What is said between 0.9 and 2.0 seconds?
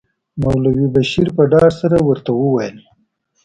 بشیر په ډاډ سره